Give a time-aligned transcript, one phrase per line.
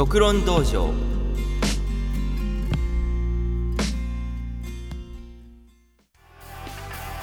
[0.00, 0.94] 独論道場。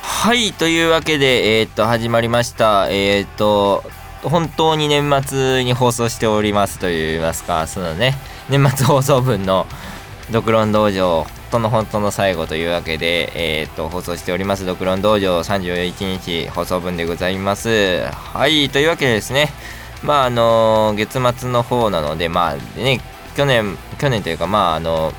[0.04, 2.88] はいというわけでえー、っと始まりました。
[2.92, 3.84] えー、っと
[4.22, 7.66] 本当に年末に放送しておりますといいますか。
[7.66, 8.14] そのね。
[8.48, 9.66] 年末放送分の
[10.30, 13.32] 独論道場本当の本当の最後というわけで、
[13.62, 14.68] えー、っと放送しております。
[14.68, 18.04] 独論道場31日放送分でございます。
[18.06, 19.50] はいというわけでですね。
[20.04, 23.02] まああの月末の方なのでまあね
[23.36, 25.14] 去年去年というかまああの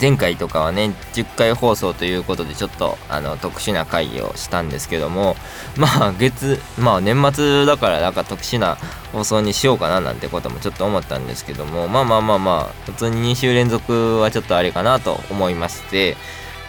[0.00, 5.36] 前回とかはね10回放送ということでちょっとあの特殊な会議をしたんですけども
[5.76, 8.76] まあ月まあ年末だからなんか特殊な
[9.12, 16.16] 放送にしようかななんてこともちょっと思ったんですけどもまあまあまあまあ普通に2週連続はちょっとあれかなと思いまして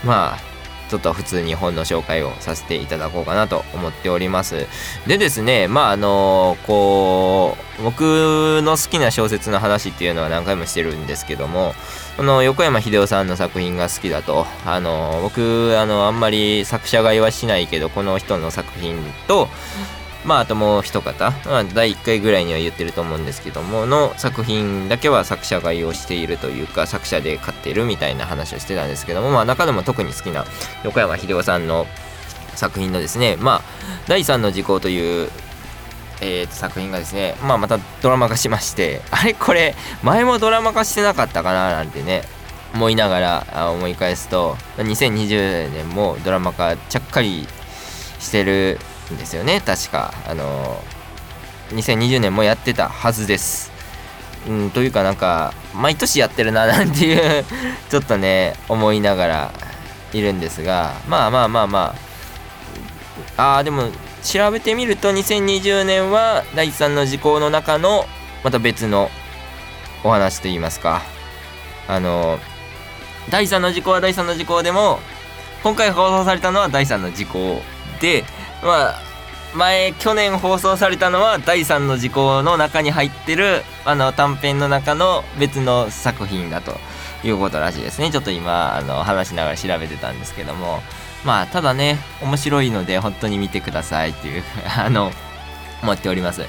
[0.03, 0.52] まあ
[0.93, 4.67] ちょっと普通に本の紹介をさせていただこうかなと思っております。
[5.07, 11.73] でですねまああのこう僕の好きな小説の話っていうのは何回もしてるんですけども
[12.15, 14.45] この横山秀夫さんの作品が好きだと。
[14.67, 18.97] あの僕あのあんまり作者買いはしないけどこの人の作品
[19.27, 19.49] と
[20.25, 30.45] まあ、あともう一方、まあ、第1回ぐらいには言ってると思うんですけども、の作品だけは作者買いをしているというか、作者で買っているみたいな話をしてたんですけども、まあ、中でも特に好きな
[30.83, 31.85] 横山秀夫さんの
[32.55, 33.61] 作品のですね、まあ、
[34.07, 35.29] 第3の時効という、
[36.21, 39.33] えー、作品がですね、まあ、またドラマ化しまして、あれ？
[39.33, 42.23] これ、前もドラマ化してなかったかななんてね、
[42.73, 47.47] 思いながら思い返すと、2020年もドラマ化ちゃっかり
[48.19, 48.79] してる
[49.11, 49.61] んですよね。
[49.61, 50.13] 確か。
[50.27, 50.81] あの
[51.69, 53.71] 2020年もやってたはずです。
[54.47, 57.45] うんというかなんか毎年やってるな なんていう
[57.89, 59.51] ちょっとね思いながら
[60.13, 60.93] いるんですが。
[61.07, 61.95] まあまあまあま
[63.37, 63.55] あ。
[63.57, 63.89] あーでも
[64.23, 68.05] 調べてみると2020年は第3の時効の中の
[68.43, 69.11] また別の
[70.03, 71.01] お話といいますか。
[71.87, 72.39] あの
[73.29, 74.99] 第3の時効は第3の時効でも
[75.63, 77.61] 今回放送されたのは第3の時効
[78.01, 78.25] で
[78.63, 79.01] まあ
[79.55, 86.77] 前去年放送されたのは第3の時効の中に入ってるあの短編の中の別の作品だと
[87.23, 88.11] いうことらしいですね。
[88.11, 90.81] ちょっと今あの話しながら調べてたんですけども。
[91.25, 94.43] まあただね面白いので本当に見てくださいっていう
[94.77, 95.11] あの
[95.81, 96.43] 思っております。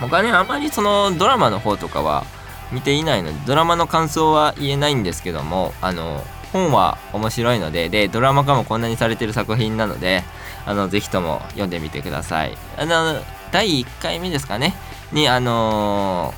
[0.00, 2.24] 僕はねあまりそのドラマの方とかは
[2.72, 10.24] 見ていないのでドラマの感想は言えないんですけどもあの本は面白いのででドラマ化もこんなにされてる作品なので
[10.66, 12.56] あのぜひとも読んでみてください。
[12.76, 13.20] あの
[13.52, 14.74] 第1回目ですかね。
[15.12, 16.32] にあの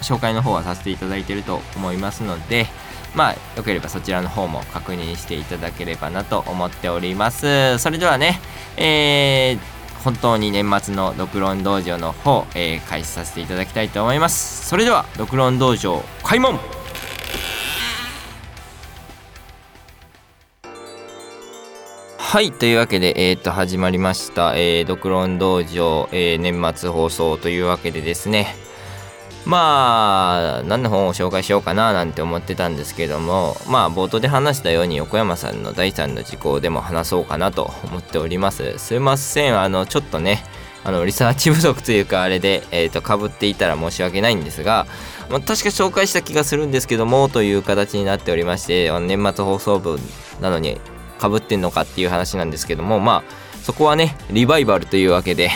[0.00, 2.66] ー、紹介の方はさせていただいていると思いますので
[3.14, 7.78] まあよければそちらの方も確認していただければなと思っております。
[7.78, 8.40] それではね
[8.76, 14.66] えー、本当に年末の独論道場の方、えー、開始させていただきたいと思います。
[14.66, 16.81] それでは独論道場開門。
[22.32, 28.56] はいというわけで、えー、と始まりました「えー、ドクロン道場、えー、年末放送」というわけでですね。
[29.44, 38.78] まあ何の本を紹介しようかななんて思ってたんですけどもまあ冒頭で話したように横山さんの第3の事項でも話そうかなと思っております。
[38.78, 39.60] すいません。
[39.60, 40.42] あのちょっとね
[40.84, 44.86] あのリサーチ不足というかあれで、えー、とかぶっていたら申し訳ないんですが、
[45.28, 49.98] まあ、確か紹介した気がするんですけどもという形になっておりまして年末放送分
[50.40, 50.80] なのに
[51.22, 55.50] かぶってんのかっていう話なんですけどもまあそこはねリバイバルというわけで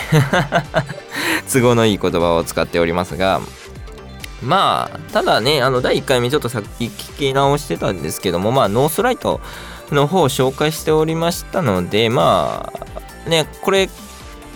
[1.51, 3.41] 都合のいい言葉を使っておりますが
[4.41, 9.41] まあただねあの第1回目ちょっとさっき聞き直してたんですけどもまあノースライト
[9.91, 12.71] の方を紹介しておりましたのでま
[13.25, 13.89] あねこれ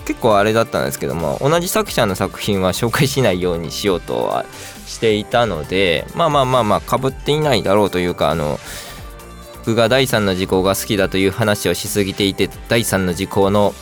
[0.05, 4.45] 結構あれだったんですけども同じ作者の作品は紹介しないようにしようとは
[4.87, 8.59] していたのでまあまあまあまあかぶっていないだろうというかあの
[9.61, 13.73] 僕が第3の時効が好きだという話をしすぎていて第3の時効の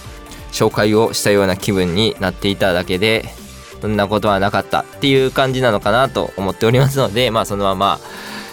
[0.52, 3.26] 紹介をしたような気分になっていただけで
[3.82, 8.00] そんなことはなかったっていう感じなのかなと思っておりますので まあそのまま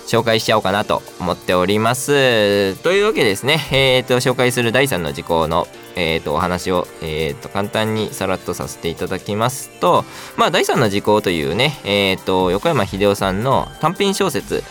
[0.07, 2.75] 紹介しちゃおうかなと思っております。
[2.77, 5.67] というわけですねえっ、ー、と紹介する第3の時効の
[5.99, 10.05] えーと、お話を、えーと、簡単にさらっとさせていただきますと、
[10.37, 14.63] まあ、第3の時効というね、えーと横山秀夫さんの短編小説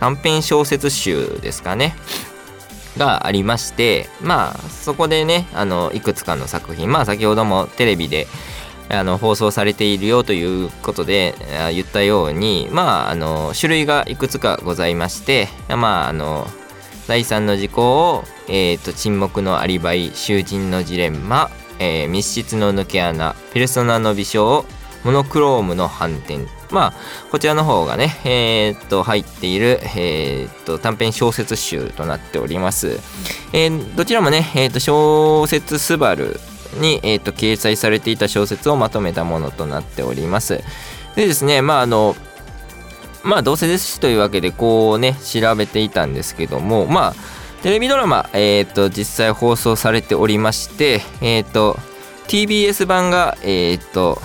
[0.00, 1.94] 短編小説集ですかね。
[2.96, 8.26] がありましてまあそこでねあのいくつかの作品まあ先ほどもテレビで
[8.88, 11.34] あの放送されているよということで
[11.72, 16.46] 言ったようにまああの種類がいくつかございましてまああの
[17.06, 21.50] 第3の事項を、えーと、沈黙のアリバイ囚人のジレンマ、
[21.80, 24.64] えー、密室の抜け穴ペルソナの微笑
[25.02, 26.92] モノクロームの反転まあ
[27.30, 33.00] こちらの方がねえー、っと入っている、えー、っと短編小説集となっております、
[33.52, 36.38] えー、どちらもね、え、っと小説すばる
[36.78, 40.62] に、えー、と掲載されていた小説をまとめたものとなっております。
[41.16, 42.14] でですねまああの
[43.22, 47.14] まあどうせですしというわけでこうね調べていたんですけどもまあ
[47.62, 51.76] テレビドラマ、えー、と実際放送されておりましてえっ、と
[52.28, 54.22] TBS 版がえっ、と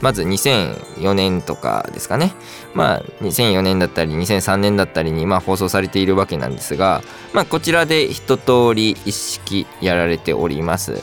[0.00, 2.32] まず2004年とかですかね。
[2.74, 7.02] まあ2004年だったり2003年だったりにまあ放送されているわけなんですが
[7.32, 11.02] まあこちらで一通り一式やられております。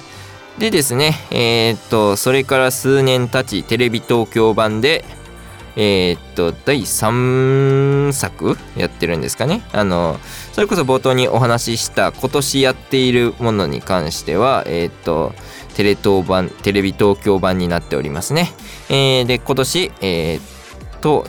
[0.57, 5.05] でですねえー、っとそれから数年経ちテレビ東京版で
[5.75, 9.61] えー、っと第3作やってるんですかね。
[9.71, 10.17] あの
[10.51, 15.35] それこそ冒頭にお話しした今年やっているものに関してはえー、っと
[15.77, 18.51] テレ東版テレビ東京版になっておりますね、
[18.89, 21.27] えー、で今年えー、と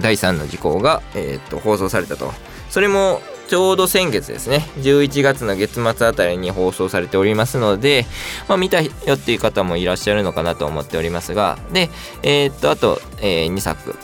[0.00, 2.32] 第3の事項が、えー、と放送されたと。
[2.68, 4.66] それもちょうど先月ですね。
[4.78, 8.04] 11月の月末あたりに放送されておりますので、
[8.48, 11.88] まあ、見たよっていう方もいらっしゃるのかなと思っておりますがで
[12.24, 13.94] えー、っとあと、えー、2作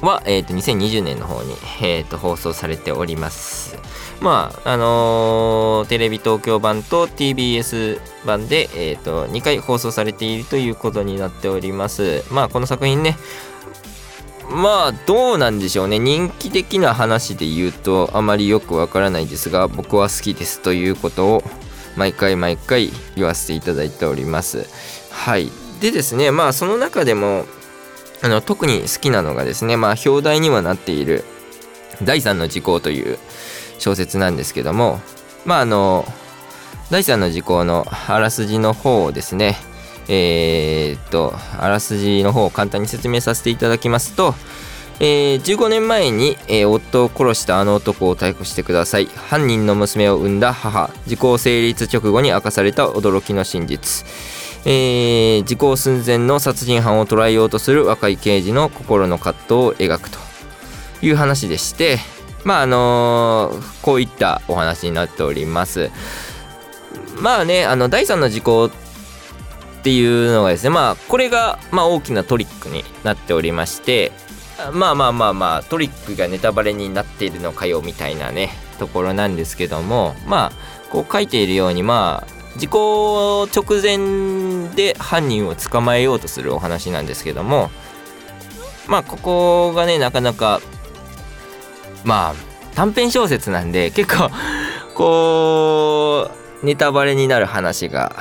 [0.00, 3.76] は、えー、と2020年の方に、えー、と放送されております。
[4.22, 12.22] まああのー、テレビ東京版と TBS 版で、えー、と2回放送されているということになっております。
[12.32, 13.16] まあこの作品ね
[14.48, 15.98] まあどうなんでしょうね。
[15.98, 20.60] 人気的な話で言うとあまりよくわからないですが僕は好きです。
[20.60, 21.42] ということを
[21.96, 24.66] 毎回毎回言わせていただいております。
[25.10, 25.50] はい。
[25.80, 27.44] でですねまあその中でも
[28.22, 31.24] あの特に好きなのがですねまあ表題にはなっている
[32.04, 33.18] 第3の時効という
[33.78, 35.00] 小説なんですけども
[35.44, 36.04] まああの
[36.90, 39.56] 第3の時効のあらすじの方をですね
[40.08, 44.34] えー、っとあらすじの方を簡単に説明させていただきますと、
[45.00, 49.06] えー、15年前に、えー、夫を殺したあの男を逮捕してください。
[49.06, 54.06] 犯人の娘を産んだ母時効成立直後に明かされた驚きの真実、
[54.64, 60.18] えー、時効寸前の殺人犯を捕らえようとする若い刑事の心の葛藤を描くと
[61.00, 61.98] いう話でして
[62.44, 65.90] まああのー、こういったお話になっております。
[67.20, 68.70] まあねあの第3の時効っ
[69.82, 74.12] ていうのがですねまあこれがまあ大きなトリックになっておりまして
[74.72, 80.52] まあまあまあまあトリックがネタバレになっているのかよみたいなねところなんですけどもまあ
[80.90, 87.70] こう書いているようにまあ事故直前で犯人を捕まえようとするお話なんですけども
[88.88, 90.60] まあここがねなかなか
[92.04, 92.34] まあ
[92.74, 94.30] 短編小説なんで結構
[94.94, 96.30] こ
[96.62, 98.16] うネタバレになる話が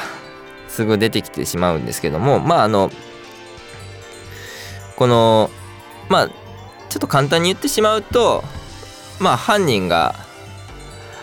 [0.67, 2.91] すぐ出てきてしまうんですけどもまああの
[4.95, 5.49] この
[6.09, 8.43] まあちょっと簡単に言ってしまうと
[9.19, 10.15] まあ犯人が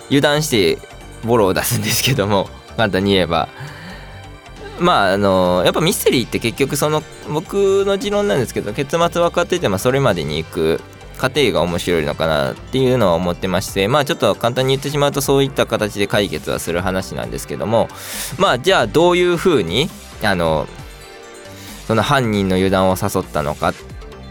[0.07, 0.79] 油断して
[1.25, 3.49] ボロを出すんですけども簡単に言えば。
[4.81, 10.81] まああのやっぱミステリーって結局その僕の持論なんですけど結末分かっててもそれまでに行く
[11.19, 17.89] 過程が面白いのかなっていうのは思ってましてまあちょっと簡単に言ってしまうとそういった形で解決はする話なんですけども
[18.39, 19.91] まあじゃあどういうふうに
[20.23, 20.67] あの
[21.87, 23.75] その犯人の油断を誘ったのかっ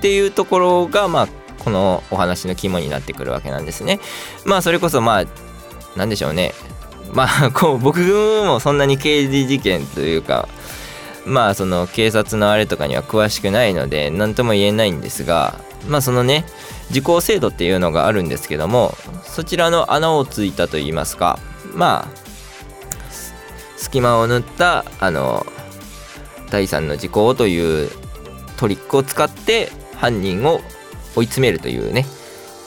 [0.02, 1.28] ていうところがまあ
[1.64, 4.00] このお話の肝になってくるわけなんですね。
[4.46, 5.26] まあそれこそまあ
[5.98, 6.54] 何でしょうね
[7.14, 8.00] まあこう僕
[8.46, 10.48] もそんなに刑事事件というか
[11.26, 16.46] まあその警察のあれとかには詳しくないので何とも言えないんですがまあそのね
[16.92, 21.40] 時効制度っていうのがあるんですけどもそちらの穴をついたといいますか
[21.74, 22.28] まあ
[23.78, 25.46] 隙間を縫ったあの
[26.50, 27.90] 第3の時効という
[28.58, 30.62] トリックを使って犯人を
[31.16, 32.06] 追い詰めるというね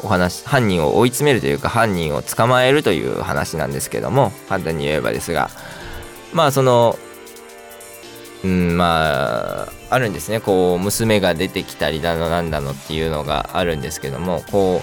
[0.02, 5.50] お話犯人を追い詰めるというか犯人を捕まえるという話なんですけども簡単に言えばですが
[6.32, 6.96] まあその
[8.44, 14.80] うんまああるんですねこう娘が出てきたりだのなんだのっていうのがあるんですけどもこ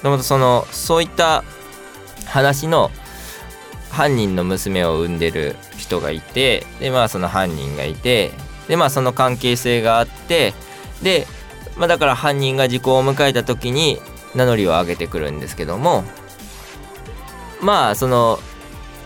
[0.00, 1.42] うでもそのそういった
[2.26, 2.90] 話の
[3.90, 8.32] 犯人の娘を産んでる人がいてでまあその犯人がいて
[8.68, 10.52] でまあその関係性があって
[11.02, 11.26] で、
[11.76, 13.98] まあ、だから犯人が時効を迎えた時に
[14.34, 16.04] 名乗りを上げてくるんですけども
[17.62, 18.38] まあその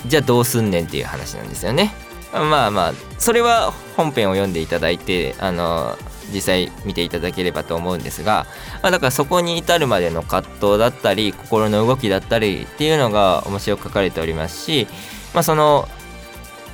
[0.06, 1.92] じゃあどうすんねんっていう話なんですよね。
[2.32, 5.96] まあまあそれは本編を読んでいただいてあの
[6.32, 8.46] 実際見ていただければと思うんですが、
[8.82, 14.86] まあ、だからそこに至るまでの葛藤だったり心の動きだったりっていうのが面白く書かれておりますし、
[15.32, 15.88] まあ、その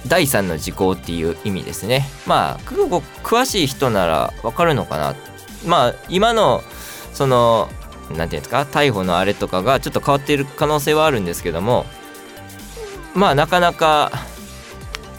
[0.07, 2.05] 第3の時効っていう意味ですね。
[2.27, 5.15] まあ詳しい人ならわかるのかな。
[5.67, 6.63] まあ今の
[7.13, 7.69] その
[8.11, 11.87] 何て言うんですか逮捕のあれとかがちょっと変わっている可能性はあるんですけども
[13.15, 14.13] まあなかなか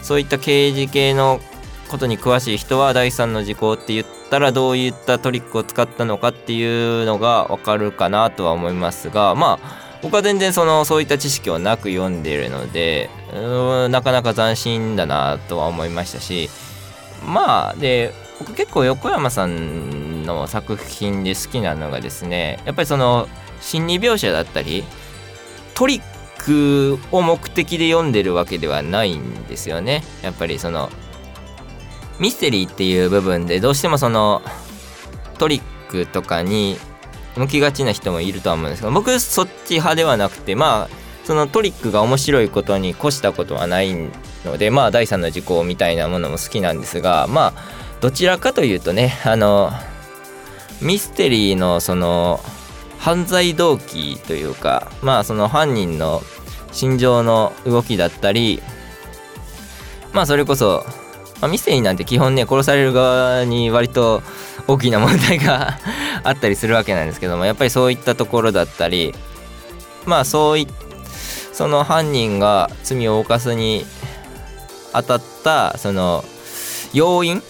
[0.06, 1.40] そういった刑事系の
[1.88, 13.10] ことに詳しい人は第3の時効って言ったらどういったトリックを使ったのかっていうのがわかるかなとは思いますがまあ僕は全然そのそういった知識をなく読んでいるので
[13.90, 16.50] なかなか斬新だなとは思いましたし
[17.26, 23.26] まあで僕結構横山さんの作品で好きなのがですねやっぱりその
[23.60, 24.84] 心理描写だったり
[25.74, 30.02] トリックを目的で読んでるわけではないんですよね。
[30.22, 30.90] やっぱりその
[32.18, 34.42] ミステリーっていう部分でどうしてもその
[35.38, 36.78] トリックとかに
[37.36, 43.94] 向きがちな人もいるとは思うんですけど僕そっち派ではなくてまあそのトリックが面白いことに越したことはない
[44.44, 47.54] のでまあ第三の事項みたいなものも好きなんですがまあ
[48.00, 49.70] どちらかというとねあの
[50.80, 52.40] ミステリーのその
[53.06, 56.22] 犯罪動機というかまあその犯人の
[56.72, 58.60] 心情の動きだったり
[60.12, 60.84] まあそれこそ
[61.40, 64.22] まあ、ミステリーなんて基本ね殺される側に割と
[64.66, 65.78] 大きな問題が
[66.24, 69.14] あったりするわけなんですけどもやっぱりそういったところだったり
[70.04, 70.66] まあそうい
[71.52, 73.86] その犯人が罪を犯すに
[74.92, 76.24] 当たったその
[76.92, 77.40] 要因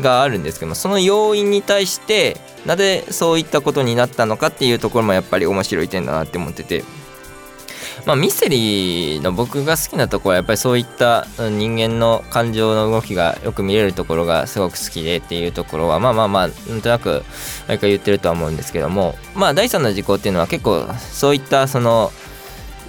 [0.00, 6.84] があるんですけどもその要因に対してなぜそういったことになったのかっていうところもやっぱり面白い点だなって思ってて
[8.06, 17.22] まあ、ミステリーの僕が好きなところはやっぱりそういった人間の感情の動きがよく見れるところがすごく好きでっていうところはまあまあまあなんとなく
[17.68, 22.10] 毎回言ってるとは思うんですけどもまあ第3の事項っていうのは結構そういったその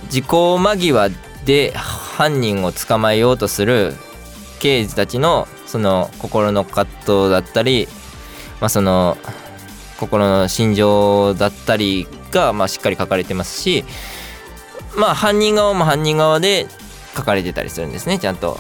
[0.10, 1.10] 時効間際
[1.46, 3.94] で犯人を捕まえようとする
[4.60, 7.88] 刑事たちのその心の葛藤だったり、
[8.60, 9.18] まあ、その
[10.02, 13.86] 心の心情だったりがまあしっかり書かれてますし
[14.98, 16.68] まあ犯人側も犯人側で
[17.16, 18.58] 書かれてたりするんですねちゃんと。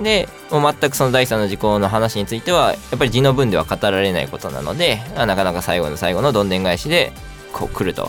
[0.00, 7.12] でもう全くその第三の事項の話についてはやっぱり字の文では語られないことなのでなかなか最後の最後のどんでん返しで
[7.52, 8.08] こう来ると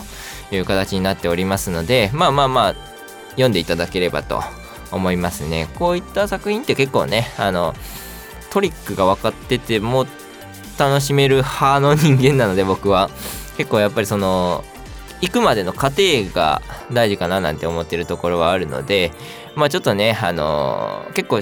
[0.52, 2.74] いう形になっておりますのでまあまあまあ
[3.30, 4.42] 読んでいただければと
[4.92, 7.74] 思いますねこういった作品って結構ねあの
[8.52, 10.06] トリックが分かってても
[10.78, 13.10] 楽しめる派の人間なので僕は。
[13.56, 14.64] 結構やっぱりその
[15.20, 16.02] 行くまでの過程
[16.34, 19.12] が大事かななんて思ってるところはあるので
[19.54, 21.40] まあちょっとねあの、結構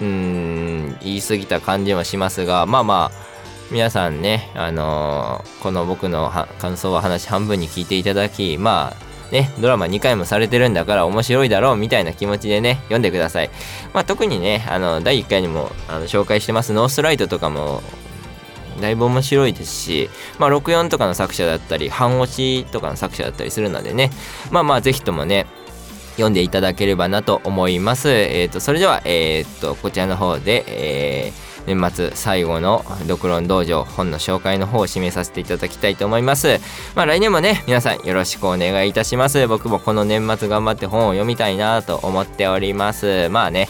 [0.00, 3.30] うん言い過ぎた感じもしますがまあまあ
[3.70, 13.50] 皆さんねあの、この僕の感想は話半分に聞いていただきまあね、ドラマ2回もされてるんだから面白いだろうみたいな気持ちでね、読んでください。
[13.92, 17.82] まあ、特にね、あの、第1回にもあの紹介してますノースライトとかも
[18.80, 24.10] だいぶ面白いですし、まあ、64とかの作者だったり、半押しとかの作者だったりするのでね、
[24.50, 25.46] まあまあ、ぜひともね、
[26.14, 28.10] 読んでいただければなと思います。
[28.10, 36.60] えっ、ー、と、それでは、えっ、ー、と、こちらの方で、えー年末最後の読論道場本の紹介の方を締めさせていただきたいと思います。
[36.94, 39.46] まあ来年もね、皆さんよろしくお願いいたします。
[39.46, 43.28] 僕もこの年末頑張って本を読みたいなと思っております。
[43.30, 43.68] まあね、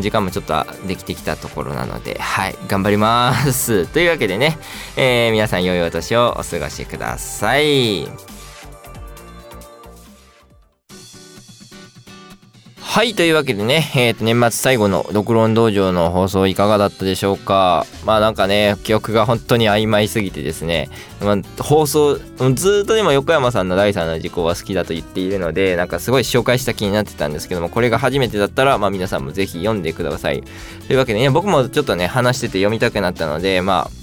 [0.00, 3.86] 時間もちょっとできてきたところなので、はい、頑張ります。
[3.92, 4.58] というわけでね、
[4.96, 8.31] えー、皆さん良いお年をお過ごしください。
[12.92, 17.86] はいというわけでね、えー、と年末最後の「ドクロン道場」の放送いかがだったでしょうか？
[18.04, 20.90] まあなんかね記憶が本当に曖昧すぎてですね、
[21.22, 22.18] まあ、放送
[22.54, 30.44] ずっとでも横山さんの第3の事項は好きだと言っているのでなんかすごい紹介した気になってたんですけどもこれが初めてだったらまあ皆さんもぜひ読んでください。
[30.86, 34.01] というわけでね僕もちょっとね話してて読みたくなったのでまあ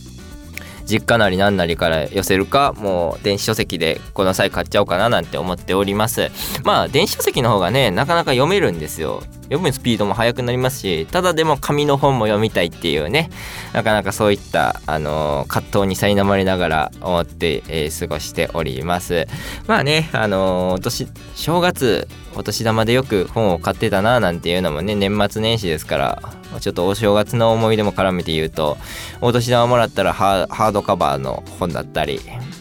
[0.90, 6.32] 実家なり何なりから寄せるかもう電子書籍でこの際買っちゃおうかななんて思っております。
[6.64, 9.22] まあ電子書籍の方がねなかなか読めるんですよ。
[9.50, 13.32] 読むスピードも速くなりますしただでも紙の本も読みたいっていうね
[13.74, 19.28] なかなかそういったあの、葛藤に苛まれながら思って、えー、過ごしております。
[19.68, 28.78] まあねあのー、年正月お年玉でよく本を買ってたななんていうのもね年末年始ですからちょっとお正月の思い出も絡めて言うと
[29.22, 32.20] お年玉もらったらハードカバーの本だったり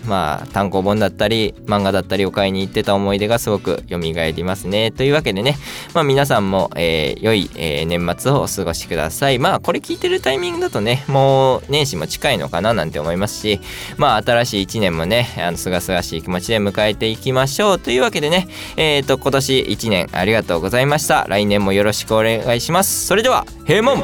[0.09, 4.90] まあ単行本だったり漫画だったりを買いに行ってた思い出がすごく蘇りますね。
[4.90, 5.57] というわけでね
[5.95, 9.38] まあ皆さんも、えー、良い、えー、年末をお過ごしください。
[9.38, 13.61] まあこれ聞いてるタイミングだとねもう年始も近いのかななんて思いますし
[13.99, 17.78] まあ新しい1年もねあのすがすがしい気持ちで迎えていきましょう。
[17.78, 21.26] というわけでねえっ、ー、と今年1年ありがとうございました。
[21.28, 23.07] 来年もよろしくお願いします。
[23.07, 23.45] それでは
[23.78, 24.02] 閉門